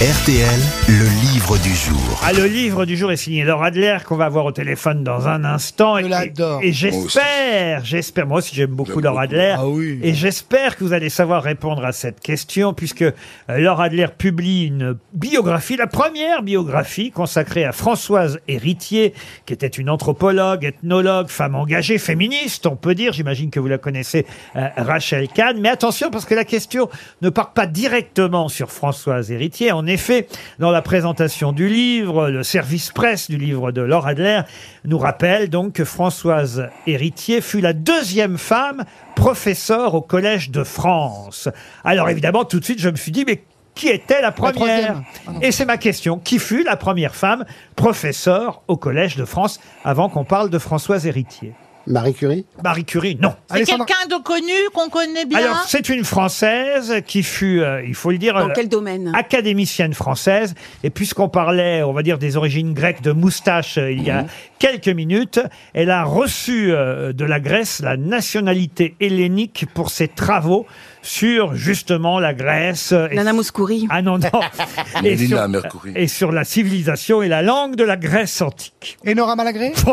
RTL, 0.00 0.60
le 0.88 1.08
livre 1.32 1.56
du 1.62 1.74
jour. 1.74 2.20
Ah, 2.22 2.34
le 2.34 2.44
livre 2.44 2.84
du 2.84 2.98
jour 2.98 3.10
est 3.12 3.16
signé 3.16 3.44
Laura 3.44 3.68
Adler 3.68 3.96
qu'on 4.04 4.16
va 4.16 4.26
avoir 4.26 4.44
au 4.44 4.52
téléphone 4.52 5.02
dans 5.02 5.26
un 5.26 5.42
instant. 5.42 5.96
Je 5.98 6.04
Et- 6.04 6.08
l'adore. 6.10 6.60
Et, 6.62 6.70
j'espère, 6.70 7.82
j'espère, 7.82 8.26
moi 8.26 8.38
aussi 8.38 8.54
j'aime 8.54 8.72
beaucoup 8.72 9.00
Laura 9.00 9.22
Adler. 9.22 9.54
Ah 9.56 9.66
oui. 9.66 9.98
Et 10.02 10.12
j'espère 10.12 10.76
que 10.76 10.84
vous 10.84 10.92
allez 10.92 11.08
savoir 11.08 11.42
répondre 11.42 11.82
à 11.82 11.92
cette 11.92 12.20
question 12.20 12.74
puisque 12.74 13.00
euh, 13.00 13.12
Laura 13.48 13.84
Adler 13.84 14.08
publie 14.18 14.66
une 14.66 14.98
biographie, 15.14 15.76
la 15.78 15.86
première 15.86 16.42
biographie 16.42 17.10
consacrée 17.10 17.64
à 17.64 17.72
Françoise 17.72 18.38
Héritier, 18.48 19.14
qui 19.46 19.54
était 19.54 19.66
une 19.66 19.88
anthropologue, 19.88 20.66
ethnologue, 20.66 21.28
femme 21.28 21.54
engagée, 21.54 21.96
féministe, 21.96 22.66
on 22.66 22.76
peut 22.76 22.94
dire. 22.94 23.14
J'imagine 23.14 23.48
que 23.48 23.60
vous 23.60 23.68
la 23.68 23.78
connaissez, 23.78 24.26
euh, 24.56 24.68
Rachel 24.76 25.28
Kahn. 25.28 25.58
Mais 25.58 25.70
attention 25.70 26.10
parce 26.10 26.26
que 26.26 26.34
la 26.34 26.44
question 26.44 26.90
ne 27.22 27.30
part 27.30 27.54
pas 27.54 27.66
directement 27.66 28.50
sur 28.50 28.70
Françoise 28.70 29.30
Héritier. 29.30 29.72
En 29.86 29.88
effet, 29.88 30.26
dans 30.58 30.72
la 30.72 30.82
présentation 30.82 31.52
du 31.52 31.68
livre, 31.68 32.28
le 32.28 32.42
service 32.42 32.90
presse 32.90 33.30
du 33.30 33.36
livre 33.36 33.70
de 33.70 33.82
Laura 33.82 34.08
Adler 34.08 34.40
nous 34.84 34.98
rappelle 34.98 35.48
donc 35.48 35.74
que 35.74 35.84
Françoise 35.84 36.68
Héritier 36.88 37.40
fut 37.40 37.60
la 37.60 37.72
deuxième 37.72 38.36
femme 38.36 38.84
professeure 39.14 39.94
au 39.94 40.00
Collège 40.00 40.50
de 40.50 40.64
France. 40.64 41.48
Alors 41.84 42.08
évidemment, 42.08 42.44
tout 42.44 42.58
de 42.58 42.64
suite, 42.64 42.80
je 42.80 42.88
me 42.88 42.96
suis 42.96 43.12
dit, 43.12 43.24
mais 43.24 43.44
qui 43.76 43.86
était 43.86 44.20
la 44.20 44.32
première. 44.32 45.02
Et 45.40 45.52
c'est 45.52 45.66
ma 45.66 45.76
question. 45.76 46.18
Qui 46.18 46.40
fut 46.40 46.64
la 46.64 46.76
première 46.76 47.14
femme 47.14 47.44
professeure 47.76 48.62
au 48.66 48.76
Collège 48.76 49.14
de 49.14 49.24
France 49.24 49.60
avant 49.84 50.08
qu'on 50.08 50.24
parle 50.24 50.50
de 50.50 50.58
Françoise 50.58 51.06
Héritier? 51.06 51.52
Marie 51.86 52.14
Curie 52.14 52.44
Marie 52.64 52.84
Curie, 52.84 53.16
non. 53.20 53.34
C'est 53.50 53.64
quelqu'un 53.64 54.06
de 54.10 54.20
connu 54.22 54.52
qu'on 54.74 54.88
connaît 54.88 55.24
bien 55.24 55.38
Alors, 55.38 55.64
c'est 55.68 55.88
une 55.88 56.04
Française 56.04 56.94
qui 57.06 57.22
fut, 57.22 57.60
euh, 57.60 57.82
il 57.86 57.94
faut 57.94 58.10
le 58.10 58.18
dire, 58.18 58.34
Dans 58.34 58.48
euh, 58.48 58.52
quel 58.54 58.68
domaine? 58.68 59.12
académicienne 59.14 59.94
française. 59.94 60.54
Et 60.82 60.90
puisqu'on 60.90 61.28
parlait, 61.28 61.82
on 61.82 61.92
va 61.92 62.02
dire, 62.02 62.18
des 62.18 62.36
origines 62.36 62.74
grecques 62.74 63.02
de 63.02 63.12
moustache 63.12 63.78
euh, 63.78 63.92
il 63.92 64.02
y 64.02 64.10
a 64.10 64.22
Mhm. 64.22 64.28
quelques 64.58 64.88
minutes, 64.88 65.40
elle 65.74 65.90
a 65.90 66.02
reçu 66.04 66.72
euh, 66.72 67.12
de 67.12 67.24
la 67.24 67.38
Grèce 67.40 67.80
la 67.82 67.96
nationalité 67.96 68.96
hellénique 69.00 69.66
pour 69.74 69.90
ses 69.90 70.08
travaux 70.08 70.66
sur 71.02 71.54
justement 71.54 72.18
la 72.18 72.34
Grèce. 72.34 72.90
euh, 72.92 73.06
et- 73.10 73.14
Nana 73.14 73.32
Mouskouri. 73.32 73.86
Ah 73.90 74.02
non, 74.02 74.18
non. 74.18 74.28
et, 74.98 75.02
Mélina 75.02 75.36
sur, 75.42 75.48
Mercouri. 75.48 75.92
et 75.94 76.08
sur 76.08 76.32
la 76.32 76.42
civilisation 76.44 77.22
et 77.22 77.28
la 77.28 77.42
langue 77.42 77.76
de 77.76 77.84
la 77.84 77.96
Grèce 77.96 78.40
antique. 78.42 78.98
Et 79.04 79.14
Nora 79.14 79.36
Malagré? 79.36 79.72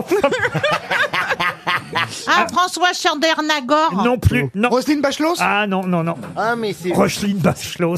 Ah, 2.27 2.47
François 2.51 2.93
Chandernagor. 2.93 4.03
non 4.03 4.17
plus. 4.17 4.49
Non. 4.55 4.69
Roselyne 4.69 5.01
Bachelot? 5.01 5.35
Ah 5.39 5.65
non, 5.67 5.85
non, 5.85 6.03
non. 6.03 6.15
Ah, 6.35 6.55
mais 6.55 6.73
c'est. 6.73 6.91
Rocheline 6.93 7.37
Bachelot. 7.37 7.95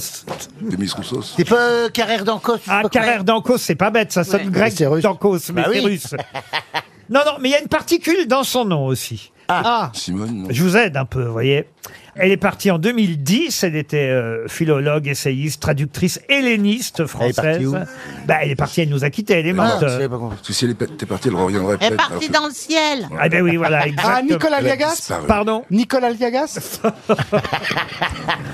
Demis 0.62 0.90
Roussos. 0.96 1.34
C'est 1.38 1.46
pas 1.48 1.56
euh, 1.56 1.90
Carrère 1.90 2.24
d'Ancos 2.26 2.58
Ah, 2.68 2.84
Carrère 2.92 3.24
d'Ancos, 3.24 3.58
c'est 3.58 3.76
pas 3.76 3.90
bête, 3.90 4.12
ça 4.12 4.24
sonne 4.24 4.46
Ouais. 4.46 4.52
grec 4.52 4.74
C'est 4.76 4.88
russe. 4.88 5.04
d'Ancos, 5.04 5.40
mais 5.54 5.62
Bah 5.64 5.70
c'est 5.72 5.80
oui. 5.80 5.86
russe. 5.86 6.16
Non, 7.10 7.22
non, 7.26 7.34
mais 7.40 7.50
il 7.50 7.52
y 7.52 7.56
a 7.56 7.62
une 7.62 7.68
particule 7.68 8.28
dans 8.28 8.44
son 8.44 8.66
nom 8.66 8.86
aussi. 8.88 9.32
Ah, 9.48 9.92
Simone, 9.94 10.34
non. 10.44 10.48
Je 10.50 10.64
vous 10.64 10.76
aide 10.76 10.98
un 10.98 11.06
peu, 11.06 11.24
vous 11.26 11.32
voyez. 11.32 11.68
Elle 12.18 12.32
est 12.32 12.38
partie 12.38 12.72
en 12.72 12.78
2010, 12.80 13.64
elle 13.64 13.76
était 13.76 13.98
euh, 14.10 14.48
philologue, 14.48 15.08
essayiste, 15.08 15.62
traductrice 15.62 16.22
helléniste 16.30 17.00
Elle 17.00 17.06
est 17.06 17.08
française. 17.10 17.36
partie 17.36 17.66
où 17.66 17.76
bah, 18.26 18.36
elle 18.42 18.52
est 18.52 18.56
partie, 18.56 18.82
elle 18.82 18.90
nous 18.90 19.04
a 19.04 19.10
quittés, 19.10 19.34
elle 19.34 19.48
est 19.48 19.56
Ah, 19.58 19.80
morte. 19.82 19.86
si 20.50 20.64
elle 20.66 20.72
était 20.72 21.06
partie, 21.06 21.28
elle 21.28 21.36
reviendrait 21.36 21.78
Elle 21.82 21.88
est 21.88 21.90
peut-être. 21.98 22.10
partie 22.10 22.30
dans 22.30 22.46
le 22.48 22.54
ciel. 22.54 23.08
Ah 23.20 23.28
ben 23.28 23.42
oui, 23.44 23.58
voilà, 23.58 23.80
ah 23.84 23.88
exactement. 23.88 24.22
Nicolas 24.24 24.58
Elle 24.60 24.66
a 24.66 24.70
Liagas 24.70 24.96
disparu. 24.96 25.28
Pardon 25.28 25.66
Nicolas 25.72 26.10
Liagas 26.12 26.80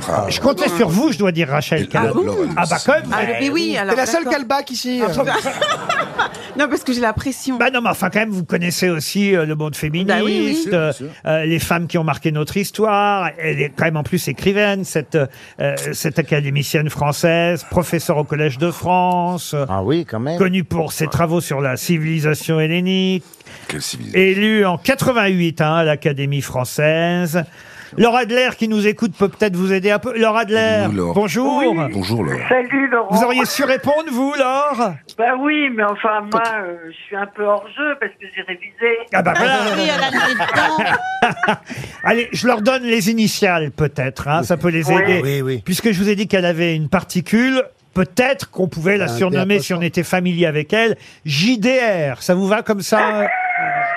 Ah, 0.09 0.25
Je 0.30 0.40
comptais 0.40 0.68
sur 0.70 0.90
vous, 0.90 1.12
je 1.12 1.18
dois 1.20 1.31
dire, 1.31 1.48
Rachel. 1.50 1.84
Et 1.84 1.88
Kahn. 1.88 2.08
Laure- 2.08 2.23
Laurence. 2.23 2.46
Ah 2.58 2.64
bah 2.70 2.78
quand 2.86 2.94
même. 2.94 3.03
Ah, 3.12 3.20
mais 3.40 3.50
oui, 3.50 3.78
alors. 3.78 3.94
T'es 3.94 4.02
la 4.02 4.06
seule 4.08 4.23
d'accord. 4.23 4.40
calbac 4.40 4.72
ici. 4.72 5.02
Ah. 5.06 5.12
Non, 6.59 6.68
parce 6.68 6.84
que 6.84 6.92
j'ai 6.92 7.00
la 7.00 7.14
pression. 7.14 7.58
Bah 7.58 7.70
non, 7.72 7.81
mais 7.81 7.90
enfin, 7.90 8.09
quand 8.09 8.20
même, 8.20 8.30
vous 8.30 8.44
connaissez 8.44 8.90
aussi 8.90 9.34
euh, 9.34 9.46
le 9.46 9.56
monde 9.56 9.73
féministe, 9.75 10.09
Bah 10.09 10.20
oui, 10.23 10.42
oui. 10.66 10.70
Euh, 10.73 10.91
euh, 11.25 11.46
les 11.46 11.59
femmes 11.59 11.88
qui 11.88 11.97
ont 11.97 12.03
marqué 12.03 12.31
notre 12.34 12.58
histoire. 12.58 13.30
Elle 13.51 13.62
est 13.62 13.69
quand 13.75 13.85
même 13.85 13.97
en 13.97 14.03
plus 14.03 14.28
écrivaine, 14.28 14.84
cette, 14.84 15.16
euh, 15.59 15.75
cette 15.94 16.19
académicienne 16.19 16.89
française, 16.89 17.66
professeure 17.69 18.17
au 18.17 18.23
Collège 18.23 18.57
de 18.57 18.72
France, 18.72 19.56
Ah 19.67 19.84
oui, 19.84 20.06
quand 20.06 20.19
même. 20.19 20.38
connue 20.38 20.63
pour 20.63 20.94
ses 20.94 21.07
travaux 21.07 21.41
sur 21.41 21.59
la 21.61 21.75
civilisation 21.78 22.59
hellénique, 22.59 23.23
Quelle 23.67 23.81
civilisation. 23.81 24.19
élue 24.22 24.66
en 24.66 24.78
88 24.78 25.61
hein, 25.61 25.75
à 25.75 25.84
l'Académie 25.84 26.41
française. 26.41 27.44
Laura 27.97 28.19
Adler, 28.19 28.50
qui 28.57 28.68
nous 28.68 28.88
écoute, 28.88 29.13
peut 29.18 29.28
peut-être 29.29 29.56
vous 29.56 29.74
aider 29.74 29.91
un 29.91 30.00
peu. 30.00 30.18
Laura 30.18 30.41
Adler, 30.41 30.85
Bonjour, 30.88 31.62
Laure. 31.62 31.75
bonjour. 31.75 31.90
Bonjour, 31.94 32.24
Laure. 32.24 32.40
Salut 32.47 32.88
Laurent. 32.90 33.07
Vous 33.16 33.24
auriez 33.24 33.46
su 33.46 33.63
répondre, 33.63 34.06
vous, 34.12 34.34
Laure? 34.38 34.94
Bah 35.18 35.34
oui, 35.40 35.69
mais 35.75 35.84
enfin 35.84 36.22
moi, 36.31 36.41
euh, 36.63 36.75
je 36.88 36.94
suis 37.06 37.16
un 37.16 37.28
peu 37.28 37.44
hors 37.44 37.68
jeu 37.75 37.96
parce 38.00 38.12
que 38.13 38.25
j'ai 38.35 38.41
révisé. 38.44 38.97
Ah 39.13 39.22
bah 39.22 39.34
voilà. 39.35 39.59
Oui, 39.75 39.90
elle 39.94 40.03
a 40.03 40.09
le 40.09 40.18
nez 40.28 40.34
dedans. 40.35 41.56
Allez, 42.03 42.29
je 42.31 42.47
leur 42.47 42.62
donne 42.62 42.84
les 42.84 43.09
initiales, 43.09 43.72
peut-être. 43.72 44.28
hein, 44.28 44.44
ça 44.44 44.58
peut 44.58 44.69
les 44.69 44.91
aider. 44.91 45.22
Oui, 45.23 45.41
oui. 45.41 45.62
Puisque 45.63 45.91
je 45.91 46.00
vous 46.02 46.09
ai 46.09 46.16
dit 46.16 46.28
qu'elle 46.28 46.46
avait 46.46 46.75
une 46.75 46.88
particule, 46.90 47.62
peut-être 47.94 48.50
qu'on 48.50 48.68
pouvait 48.68 48.97
la 48.97 49.08
surnommer, 49.09 49.59
si 49.59 49.73
on 49.73 49.81
était 49.81 50.03
familier 50.03 50.46
avec 50.46 50.72
elle, 50.73 50.96
JDR. 51.25 52.22
Ça 52.22 52.35
vous 52.35 52.47
va 52.47 52.62
comme 52.62 52.81
ça, 52.81 53.22
euh, 53.23 53.28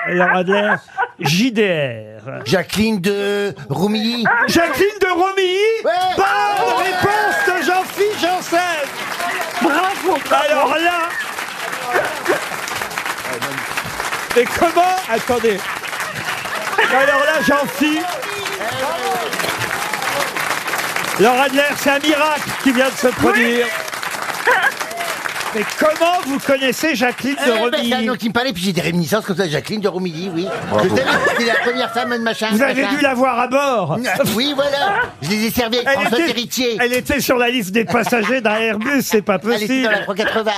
Laura 0.09 0.39
Adler? 0.39 0.73
JDR. 1.19 2.43
Jacqueline 2.45 2.99
de 2.99 3.53
Roumilly. 3.69 4.25
Jacqueline 4.47 4.99
de 5.01 5.07
Romilly 5.07 5.57
Ouais. 5.83 5.91
Bonne 6.17 6.83
réponse 6.83 7.45
de 7.47 7.65
Jean-Philippe 7.65 8.19
Janssen 8.19 8.59
Bravo. 9.61 10.17
Alors 10.31 10.75
là 10.77 11.09
Mais 14.35 14.45
comment 14.59 14.95
Attendez. 15.09 15.57
Alors 16.91 17.19
là, 17.25 17.41
Jean-Philippe 17.47 18.05
Laura 21.19 21.43
Adler, 21.43 21.61
c'est 21.77 21.89
un 21.91 21.99
miracle 21.99 22.49
qui 22.61 22.71
vient 22.73 22.89
de 22.89 22.95
se 22.95 23.07
produire. 23.07 23.65
Mais 25.55 25.61
comment 25.79 26.19
vous 26.27 26.37
connaissez 26.39 26.95
Jacqueline 26.95 27.35
de 27.35 27.39
Eh 27.41 27.47
ben, 27.47 27.53
c'est 27.55 27.59
un 27.61 27.63
Romilly 27.63 28.05
nom 28.07 28.15
qui 28.15 28.27
me 28.27 28.33
parlait, 28.33 28.51
puis 28.51 28.61
j'ai 28.61 28.73
des 28.73 28.81
réminiscences 28.81 29.25
comme 29.25 29.37
ça. 29.37 29.47
Jacqueline 29.47 29.79
de 29.79 29.87
Roumilly, 29.87 30.29
oui. 30.33 30.45
Je 30.83 30.89
savais, 30.89 31.01
c'était 31.29 31.45
la 31.45 31.55
première 31.63 31.93
femme 31.93 32.09
de 32.11 32.17
machin. 32.17 32.47
Vous 32.51 32.61
avez 32.61 32.81
machin. 32.81 32.95
dû 32.97 33.01
la 33.01 33.13
voir 33.13 33.39
à 33.39 33.47
bord 33.47 33.97
Oui, 34.35 34.51
voilà. 34.53 35.03
Je 35.21 35.29
les 35.29 35.45
ai 35.45 35.51
servis 35.51 35.77
avec 35.77 35.91
François 35.91 36.27
Héritier. 36.27 36.77
elle 36.81 36.91
était 36.91 37.21
sur 37.21 37.37
la 37.37 37.49
liste 37.49 37.71
des 37.71 37.85
passagers 37.85 38.41
d'un 38.41 38.55
Airbus, 38.55 39.01
c'est 39.01 39.21
pas 39.21 39.39
Elle 39.43 39.63
était 39.63 39.83
dans 39.83 39.89
possible. 39.89 39.91
la 39.91 39.99
380. 39.99 40.51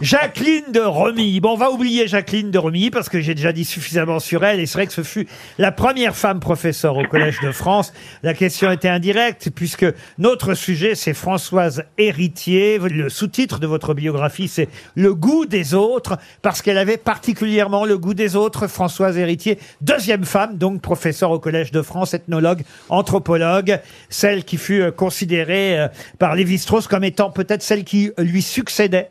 Jacqueline 0.00 0.70
de 0.70 0.80
Romilly. 0.80 1.40
Bon, 1.40 1.54
on 1.54 1.56
va 1.56 1.70
oublier 1.72 2.06
Jacqueline 2.06 2.52
de 2.52 2.58
Romilly 2.58 2.90
parce 2.90 3.08
que 3.08 3.20
j'ai 3.20 3.34
déjà 3.34 3.52
dit 3.52 3.64
suffisamment 3.64 4.20
sur 4.20 4.44
elle 4.44 4.60
et 4.60 4.66
c'est 4.66 4.78
vrai 4.78 4.86
que 4.86 4.92
ce 4.92 5.02
fut 5.02 5.26
la 5.58 5.72
première 5.72 6.14
femme 6.14 6.38
professeure 6.38 6.96
au 6.96 7.04
Collège 7.04 7.40
de 7.42 7.50
France. 7.50 7.92
La 8.22 8.34
question 8.34 8.70
était 8.70 8.88
indirecte 8.88 9.50
puisque 9.52 9.86
notre 10.18 10.54
sujet 10.54 10.94
c'est 10.94 11.14
Françoise 11.14 11.84
Héritier. 11.98 12.78
Le 12.78 13.08
sous-titre 13.08 13.58
de 13.58 13.66
votre 13.66 13.94
biographie 13.94 14.43
c'est 14.48 14.68
Le 14.94 15.14
goût 15.14 15.46
des 15.46 15.74
autres 15.74 16.18
parce 16.42 16.62
qu'elle 16.62 16.78
avait 16.78 16.96
particulièrement 16.96 17.84
le 17.84 17.98
goût 17.98 18.14
des 18.14 18.36
autres, 18.36 18.66
Françoise 18.66 19.18
Héritier. 19.18 19.58
Deuxième 19.80 20.24
femme, 20.24 20.56
donc 20.56 20.80
professeure 20.80 21.30
au 21.30 21.38
Collège 21.38 21.70
de 21.70 21.82
France, 21.82 22.14
ethnologue, 22.14 22.62
anthropologue, 22.88 23.80
celle 24.08 24.44
qui 24.44 24.56
fut 24.56 24.80
euh, 24.80 24.90
considérée 24.90 25.78
euh, 25.78 25.88
par 26.18 26.34
Lévi-Strauss 26.34 26.88
comme 26.88 27.04
étant 27.04 27.30
peut-être 27.30 27.62
celle 27.62 27.84
qui 27.84 28.10
lui 28.18 28.42
succédait. 28.42 29.10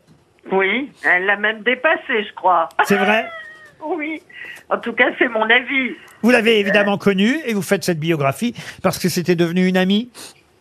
Oui, 0.52 0.90
elle 1.04 1.26
l'a 1.26 1.36
même 1.36 1.62
dépassé, 1.62 2.24
je 2.28 2.34
crois. 2.34 2.68
C'est 2.84 2.96
vrai 2.96 3.26
Oui. 3.86 4.22
En 4.70 4.78
tout 4.78 4.92
cas, 4.92 5.10
c'est 5.18 5.28
mon 5.28 5.48
avis. 5.48 5.94
Vous 6.22 6.30
l'avez 6.30 6.58
évidemment 6.58 6.96
connue 6.96 7.36
et 7.44 7.52
vous 7.52 7.62
faites 7.62 7.84
cette 7.84 8.00
biographie 8.00 8.54
parce 8.82 8.98
que 8.98 9.08
c'était 9.08 9.36
devenu 9.36 9.66
une 9.66 9.76
amie? 9.76 10.10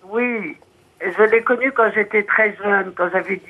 Oui. 0.10 0.58
Je 1.02 1.24
l'ai 1.24 1.42
connue 1.42 1.72
quand 1.72 1.90
j'étais 1.96 2.24
très 2.24 2.56
jeune, 2.58 2.92
quand 2.96 3.10
j'avais 3.12 3.42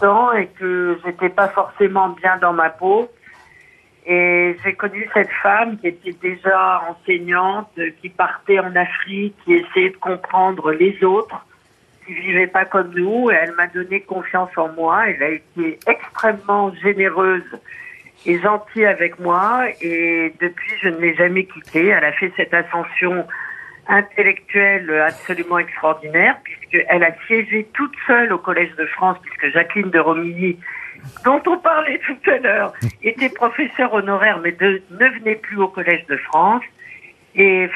17-18 0.00 0.06
ans 0.06 0.32
et 0.32 0.46
que 0.46 0.98
j'étais 1.04 1.28
pas 1.28 1.48
forcément 1.48 2.10
bien 2.10 2.36
dans 2.38 2.52
ma 2.52 2.70
peau. 2.70 3.10
Et 4.06 4.56
j'ai 4.64 4.74
connu 4.74 5.08
cette 5.12 5.30
femme 5.42 5.78
qui 5.78 5.88
était 5.88 6.16
déjà 6.20 6.82
enseignante, 6.88 7.70
qui 8.00 8.08
partait 8.08 8.58
en 8.58 8.74
Afrique, 8.74 9.36
qui 9.44 9.54
essayait 9.54 9.90
de 9.90 9.96
comprendre 9.96 10.72
les 10.72 11.02
autres, 11.04 11.46
qui 12.06 12.14
vivaient 12.14 12.46
pas 12.46 12.64
comme 12.64 12.92
nous. 12.94 13.30
Et 13.30 13.34
elle 13.34 13.52
m'a 13.52 13.66
donné 13.66 14.00
confiance 14.00 14.50
en 14.56 14.68
moi. 14.72 15.08
Elle 15.08 15.22
a 15.22 15.28
été 15.28 15.78
extrêmement 15.86 16.74
généreuse 16.82 17.44
et 18.26 18.40
gentille 18.40 18.86
avec 18.86 19.18
moi. 19.20 19.66
Et 19.82 20.32
depuis, 20.40 20.72
je 20.82 20.88
ne 20.88 20.98
l'ai 20.98 21.14
jamais 21.14 21.44
quittée. 21.44 21.88
Elle 21.88 22.04
a 22.04 22.12
fait 22.12 22.32
cette 22.36 22.54
ascension 22.54 23.26
intellectuelle 23.90 24.90
absolument 25.06 25.58
extraordinaire, 25.58 26.36
puisqu'elle 26.44 27.02
a 27.04 27.12
siégé 27.26 27.68
toute 27.74 27.94
seule 28.06 28.32
au 28.32 28.38
Collège 28.38 28.74
de 28.76 28.86
France, 28.86 29.18
puisque 29.22 29.52
Jacqueline 29.52 29.90
de 29.90 29.98
Romilly, 29.98 30.58
dont 31.24 31.42
on 31.46 31.58
parlait 31.58 31.98
tout 32.06 32.30
à 32.30 32.38
l'heure, 32.38 32.72
était 33.02 33.28
professeure 33.28 33.92
honoraire, 33.92 34.38
mais 34.42 34.52
de- 34.52 34.82
ne 34.90 35.08
venait 35.18 35.34
plus 35.36 35.58
au 35.58 35.68
Collège 35.68 36.06
de 36.06 36.16
France. 36.16 36.62
Et 37.34 37.68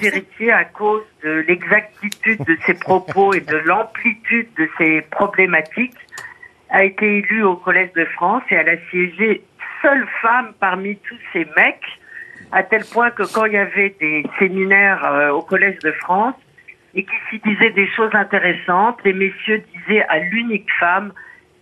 ça. 0.00 0.06
Héritier, 0.06 0.52
à 0.52 0.64
cause 0.64 1.02
de 1.24 1.44
l'exactitude 1.48 2.44
de 2.44 2.56
ses 2.64 2.74
propos 2.74 3.32
et 3.34 3.40
de 3.40 3.56
l'amplitude 3.56 4.48
de 4.56 4.68
ses 4.78 5.00
problématiques, 5.10 5.96
a 6.70 6.84
été 6.84 7.18
élue 7.18 7.42
au 7.42 7.56
Collège 7.56 7.92
de 7.94 8.04
France 8.04 8.44
et 8.50 8.54
elle 8.54 8.68
a 8.68 8.76
siégé 8.90 9.42
seule 9.82 10.06
femme 10.22 10.52
parmi 10.60 10.96
tous 10.98 11.18
ces 11.32 11.44
mecs, 11.56 11.82
à 12.52 12.62
tel 12.62 12.84
point 12.84 13.10
que 13.10 13.22
quand 13.32 13.44
il 13.46 13.52
y 13.52 13.58
avait 13.58 13.94
des 14.00 14.24
séminaires 14.38 15.04
euh, 15.04 15.30
au 15.30 15.42
Collège 15.42 15.78
de 15.80 15.92
France 15.92 16.34
et 16.94 17.04
qui 17.04 17.14
s'y 17.30 17.38
disaient 17.40 17.70
des 17.70 17.88
choses 17.96 18.10
intéressantes, 18.14 18.98
les 19.04 19.12
messieurs 19.12 19.62
disaient 19.76 20.04
à 20.08 20.18
l'unique 20.18 20.68
femme, 20.78 21.12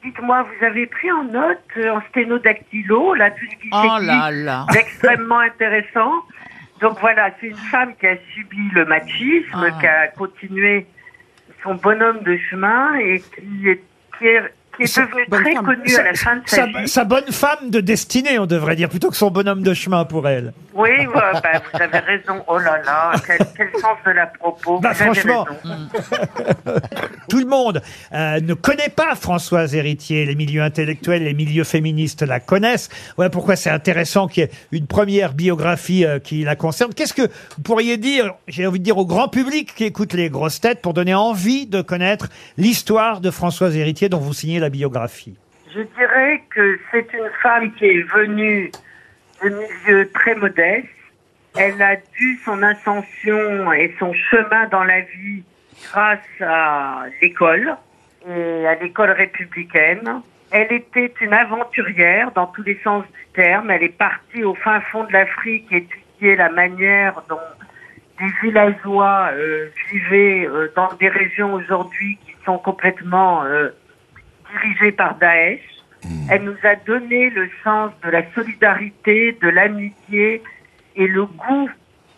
dites-moi, 0.03 0.43
vous 0.45 0.65
avez 0.65 0.87
pris 0.87 1.11
en 1.13 1.25
note, 1.25 1.59
euh, 1.77 1.91
en 1.91 2.01
sténodactylo, 2.11 3.15
là, 3.15 3.31
tout 3.31 3.45
ce 3.51 3.57
qui 3.57 3.69
Oh 3.73 3.99
là 4.01 4.31
là. 4.31 4.67
d'extrêmement 4.73 5.41
intéressant. 5.41 6.13
Donc 6.81 6.99
voilà, 7.01 7.31
c'est 7.41 7.49
une 7.49 7.57
femme 7.57 7.95
qui 7.97 8.07
a 8.07 8.17
subi 8.33 8.71
le 8.73 8.85
machisme, 8.87 9.67
Ah. 9.67 9.81
qui 9.81 9.87
a 9.87 10.07
continué 10.09 10.87
son 11.63 11.75
bonhomme 11.75 12.21
de 12.23 12.37
chemin 12.49 12.95
et 12.95 13.21
qui 13.21 13.69
est, 13.69 13.83
qui 14.17 14.27
est, 14.29 14.43
qui 14.79 14.85
est 14.85 14.87
Sa- 14.87 15.07
bonne 15.29 15.43
très 15.43 15.55
femme. 15.55 15.67
connue 15.67 15.97
à 15.97 16.03
la 16.05 16.15
fin 16.15 16.37
de 16.37 16.43
sa, 16.47 16.57
Sa, 16.57 16.67
vie. 16.67 16.89
sa 16.89 17.05
bonne 17.05 17.31
femme 17.31 17.69
de 17.71 17.81
destinée, 17.81 18.39
on 18.39 18.47
devrait 18.47 18.77
dire, 18.77 18.89
plutôt 18.89 19.11
que 19.11 19.17
son 19.17 19.31
bonhomme 19.31 19.63
de 19.63 19.75
chemin 19.75 20.05
pour 20.07 20.27
elle. 20.29 20.53
Oui, 20.75 20.91
ouais, 20.91 21.07
bah, 21.15 21.61
vous 21.75 21.83
avez 21.83 21.99
raison. 21.99 22.43
Oh 22.47 22.57
là 22.59 22.81
là, 22.87 23.13
quel, 23.27 23.39
quel 23.57 23.69
sens 23.81 23.97
de 24.07 24.13
la 24.13 24.27
propos. 24.27 24.79
Bah, 24.79 24.93
vous 24.93 25.05
franchement. 25.05 25.45
Tout 27.29 27.39
le 27.41 27.47
monde 27.47 27.83
euh, 28.13 28.41
ne 28.41 28.55
connaît 28.55 28.89
pas 28.89 29.15
Françoise 29.15 29.75
Héritier. 29.75 30.25
Les 30.25 30.35
milieux 30.35 30.63
intellectuels, 30.63 31.25
les 31.25 31.35
milieux 31.35 31.65
féministes 31.65 32.23
la 32.23 32.41
connaissent. 32.41 32.89
Ouais, 33.19 33.29
pourquoi 33.29 33.57
c'est 33.57 33.71
intéressant 33.71 34.29
qu'il 34.29 34.45
y 34.45 34.47
ait 34.47 34.51
une 34.73 34.87
première 34.87 35.33
biographie 35.35 36.05
euh, 36.05 36.19
qui 36.21 36.45
la 36.45 36.57
concerne. 36.57 36.95
Qu'est-ce 36.95 37.13
que 37.15 37.23
vous 37.23 37.63
pourriez 37.65 37.97
dire, 37.97 38.35
j'ai 38.47 38.67
envie 38.67 38.79
de 38.79 38.85
dire 38.85 38.99
au 38.99 39.07
grand 39.07 39.29
public 39.29 39.75
qui 39.75 39.85
écoute 39.85 40.13
les 40.15 40.31
grosses 40.31 40.61
têtes, 40.61 40.81
pour 40.81 40.95
donner 40.95 41.15
envie 41.15 41.67
de 41.67 41.83
connaître 41.83 42.29
l'histoire 42.57 43.21
de 43.21 43.31
Françoise 43.31 43.77
Héritier 43.77 44.09
dont 44.09 44.19
vous 44.19 44.33
signez 44.33 44.61
la 44.61 44.68
biographie 44.69 45.39
Je 45.75 45.81
dirais 45.81 46.43
que 46.51 46.79
c'est 46.91 47.13
une 47.13 47.31
femme 47.43 47.73
qui 47.75 47.87
est 47.87 48.03
venue 48.03 48.71
de 49.43 49.49
milieux 49.51 50.11
très 50.13 50.35
modestes. 50.35 50.87
Elle 51.57 51.81
a 51.83 51.97
dû 51.97 52.39
son 52.45 52.63
ascension 52.63 53.73
et 53.73 53.95
son 53.99 54.13
chemin 54.13 54.67
dans 54.69 54.85
la 54.85 55.01
vie 55.01 55.43
grâce 55.91 56.19
à 56.41 57.05
l'école 57.23 57.77
et 58.29 58.67
à 58.67 58.75
l'école 58.77 59.11
républicaine. 59.11 60.23
Elle 60.51 60.73
était 60.73 61.13
une 61.21 61.33
aventurière 61.33 62.33
dans 62.33 62.47
tous 62.47 62.63
les 62.63 62.79
sens 62.83 63.05
du 63.05 63.27
terme. 63.35 63.71
Elle 63.71 63.83
est 63.83 63.97
partie 63.97 64.45
au 64.45 64.55
fin 64.55 64.81
fond 64.81 65.05
de 65.05 65.13
l'Afrique 65.13 65.71
étudier 65.71 66.37
la 66.37 66.51
manière 66.51 67.23
dont 67.29 67.39
des 68.19 68.33
villageois 68.43 69.31
euh, 69.33 69.69
vivaient 69.91 70.47
euh, 70.47 70.73
dans 70.75 70.93
des 70.95 71.09
régions 71.09 71.55
aujourd'hui 71.55 72.19
qui 72.25 72.35
sont 72.45 72.59
complètement 72.59 73.45
euh, 73.45 73.69
dirigées 74.53 74.93
par 74.93 75.17
Daesh. 75.19 75.61
Elle 76.31 76.45
nous 76.45 76.57
a 76.63 76.77
donné 76.87 77.29
le 77.31 77.49
sens 77.65 77.91
de 78.05 78.11
la 78.11 78.23
solidarité, 78.35 79.37
de 79.43 79.49
l'amitié 79.49 80.43
et 80.97 81.07
le 81.07 81.25
goût 81.27 81.69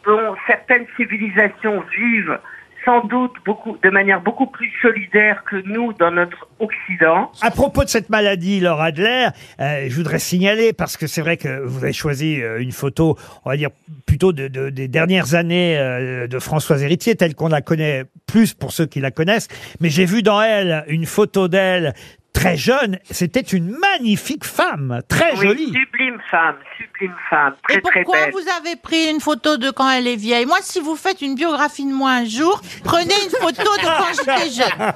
dont 0.04 0.34
certaines 0.46 0.86
civilisations 0.96 1.82
vivent 1.96 2.38
sans 2.84 3.04
doute 3.04 3.34
beaucoup, 3.44 3.76
de 3.82 3.90
manière 3.90 4.22
beaucoup 4.22 4.46
plus 4.46 4.70
solidaire 4.80 5.44
que 5.44 5.56
nous 5.66 5.92
dans 5.92 6.10
notre 6.10 6.48
Occident. 6.60 7.30
À 7.42 7.50
propos 7.50 7.84
de 7.84 7.90
cette 7.90 8.08
maladie, 8.08 8.58
Laura 8.60 8.86
Adler, 8.86 9.28
euh, 9.60 9.84
je 9.86 9.94
voudrais 9.94 10.18
signaler, 10.18 10.72
parce 10.72 10.96
que 10.96 11.06
c'est 11.06 11.20
vrai 11.20 11.36
que 11.36 11.62
vous 11.66 11.84
avez 11.84 11.92
choisi 11.92 12.40
euh, 12.40 12.58
une 12.58 12.72
photo, 12.72 13.18
on 13.44 13.50
va 13.50 13.58
dire, 13.58 13.68
plutôt 14.06 14.32
de, 14.32 14.48
de- 14.48 14.70
des 14.70 14.88
dernières 14.88 15.34
années 15.34 15.76
euh, 15.78 16.26
de 16.26 16.38
Françoise 16.38 16.82
Héritier, 16.82 17.16
telle 17.16 17.34
qu'on 17.34 17.48
la 17.48 17.60
connaît 17.60 18.04
plus 18.26 18.54
pour 18.54 18.72
ceux 18.72 18.86
qui 18.86 19.00
la 19.00 19.10
connaissent, 19.10 19.48
mais 19.80 19.90
j'ai 19.90 20.06
vu 20.06 20.22
dans 20.22 20.40
elle 20.40 20.84
une 20.88 21.04
photo 21.04 21.48
d'elle 21.48 21.92
très 22.40 22.56
jeune. 22.56 22.98
C'était 23.10 23.40
une 23.40 23.70
magnifique 23.78 24.44
femme, 24.44 25.00
très 25.08 25.32
Oui, 25.36 25.42
jolie. 25.48 25.66
sublime 25.72 26.18
femme, 26.30 26.56
sublime 26.76 27.14
femme, 27.28 27.54
très 27.68 27.78
Et 27.78 27.82
très 27.82 28.02
pourquoi 28.02 28.24
belle. 28.26 28.32
vous 28.32 28.44
avez 28.58 28.76
pris 28.76 29.10
une 29.10 29.20
photo 29.20 29.56
de 29.56 29.70
quand 29.70 29.90
elle 29.90 30.06
est 30.06 30.16
vieille? 30.16 30.46
Moi, 30.46 30.58
si 30.62 30.80
vous 30.80 30.96
faites 30.96 31.20
une 31.22 31.34
biographie 31.34 31.84
de 31.84 31.92
moi 31.92 32.10
un 32.12 32.24
jour, 32.24 32.60
prenez 32.84 33.14
une 33.24 33.30
photo 33.30 33.62
de 33.76 33.84
quand 33.84 34.12
j'étais 34.16 34.50
jeune. 34.50 34.92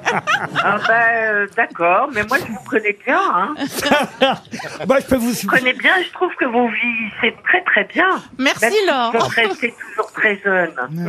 Ah 0.62 0.78
ben, 0.88 0.94
euh, 0.94 1.46
d'accord, 1.56 2.08
mais 2.14 2.22
moi 2.24 2.38
je 2.38 2.46
vous 2.52 2.64
connais 2.68 2.96
bien. 3.04 3.20
Hein. 3.20 3.54
Moi, 4.88 5.00
je 5.00 5.06
peux 5.06 5.16
vous... 5.16 5.32
Je 5.34 5.42
vous 5.42 5.48
connais 5.48 5.72
bien, 5.72 5.92
je 6.06 6.12
trouve 6.12 6.30
que 6.38 6.44
vous 6.44 6.68
vivez 6.68 7.34
très 7.44 7.62
très 7.64 7.84
bien. 7.84 8.08
Merci, 8.38 8.60
Même 8.64 8.72
si 8.72 8.86
Laure. 8.86 9.12
Vous 9.12 9.28
restez 9.28 9.74
toujours 9.90 10.12
très 10.12 10.40
jeune. 10.42 10.72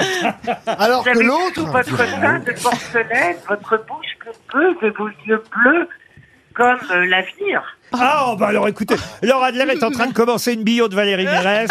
Alors 0.68 1.00
Vous 1.04 1.06
que 1.06 1.10
avez 1.18 1.24
l'autre, 1.24 1.54
tout 1.54 1.66
votre 1.68 1.98
teint 2.22 2.40
de 2.40 2.52
porcelaine, 2.62 3.38
votre 3.48 3.78
bouche 3.86 4.18
pulpeuse 4.20 4.76
et 4.84 4.90
vos 4.92 5.10
yeux 5.28 5.44
bleus 5.52 5.90
comme 6.56 6.80
euh, 6.92 7.06
l'avenir. 7.06 7.62
Ah, 7.92 8.28
oh, 8.30 8.36
bah 8.36 8.48
alors 8.48 8.68
écoutez, 8.68 8.96
Laura 9.22 9.48
Adler 9.48 9.74
est 9.74 9.84
en 9.84 9.92
train 9.92 10.08
de 10.08 10.14
commencer 10.14 10.54
une 10.54 10.64
bio 10.64 10.88
de 10.88 10.96
Valérie 10.96 11.26
Mérès. 11.26 11.70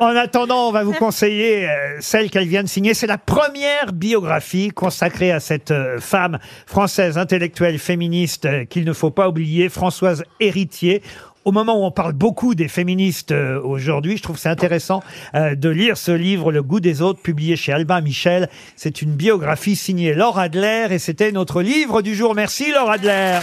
En 0.00 0.14
attendant, 0.14 0.68
on 0.68 0.72
va 0.72 0.84
vous 0.84 0.92
conseiller 0.92 1.68
euh, 1.68 1.96
celle 2.00 2.30
qu'elle 2.30 2.46
vient 2.46 2.62
de 2.62 2.68
signer. 2.68 2.94
C'est 2.94 3.06
la 3.06 3.18
première 3.18 3.92
biographie 3.92 4.68
consacrée 4.68 5.32
à 5.32 5.40
cette 5.40 5.70
euh, 5.70 5.98
femme 5.98 6.38
française 6.66 7.18
intellectuelle 7.18 7.78
féministe 7.78 8.68
qu'il 8.68 8.84
ne 8.84 8.92
faut 8.92 9.10
pas 9.10 9.28
oublier, 9.28 9.68
Françoise 9.68 10.24
Héritier. 10.38 11.02
Au 11.46 11.52
moment 11.52 11.80
où 11.80 11.84
on 11.84 11.92
parle 11.92 12.12
beaucoup 12.12 12.56
des 12.56 12.66
féministes 12.66 13.30
euh, 13.30 13.60
aujourd'hui, 13.62 14.16
je 14.16 14.22
trouve 14.24 14.36
c'est 14.36 14.48
intéressant 14.48 15.00
euh, 15.36 15.54
de 15.54 15.68
lire 15.68 15.96
ce 15.96 16.10
livre, 16.10 16.50
Le 16.50 16.60
goût 16.60 16.80
des 16.80 17.02
autres, 17.02 17.22
publié 17.22 17.54
chez 17.54 17.72
Albin 17.72 18.00
Michel. 18.00 18.48
C'est 18.74 19.00
une 19.00 19.12
biographie 19.12 19.76
signée 19.76 20.12
Laura 20.12 20.42
Adler 20.42 20.88
et 20.90 20.98
c'était 20.98 21.30
notre 21.30 21.62
livre 21.62 22.02
du 22.02 22.16
jour. 22.16 22.34
Merci 22.34 22.72
Laura 22.72 22.94
Adler. 22.94 23.38